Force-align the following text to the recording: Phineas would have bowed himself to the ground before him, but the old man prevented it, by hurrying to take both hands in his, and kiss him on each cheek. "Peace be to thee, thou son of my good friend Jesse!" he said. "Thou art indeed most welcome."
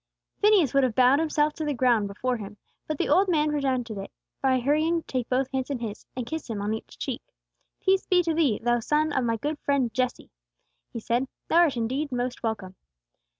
Phineas 0.39 0.73
would 0.73 0.83
have 0.83 0.95
bowed 0.95 1.19
himself 1.19 1.53
to 1.53 1.63
the 1.63 1.75
ground 1.75 2.07
before 2.07 2.37
him, 2.37 2.57
but 2.87 2.97
the 2.97 3.07
old 3.07 3.27
man 3.29 3.51
prevented 3.51 3.99
it, 3.99 4.09
by 4.41 4.59
hurrying 4.59 5.01
to 5.03 5.07
take 5.07 5.29
both 5.29 5.47
hands 5.51 5.69
in 5.69 5.77
his, 5.77 6.07
and 6.15 6.25
kiss 6.25 6.49
him 6.49 6.59
on 6.59 6.73
each 6.73 6.97
cheek. 6.97 7.21
"Peace 7.79 8.07
be 8.07 8.23
to 8.23 8.33
thee, 8.33 8.59
thou 8.63 8.79
son 8.79 9.13
of 9.13 9.23
my 9.23 9.37
good 9.37 9.59
friend 9.59 9.93
Jesse!" 9.93 10.31
he 10.91 10.99
said. 10.99 11.27
"Thou 11.49 11.57
art 11.59 11.77
indeed 11.77 12.11
most 12.11 12.41
welcome." 12.41 12.73